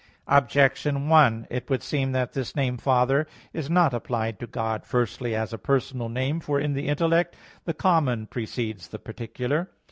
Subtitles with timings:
[0.27, 5.35] Objection 1: It would seem that this name "Father" is not applied to God, firstly
[5.35, 6.39] as a personal name.
[6.39, 7.35] For in the intellect
[7.65, 9.69] the common precedes the particular.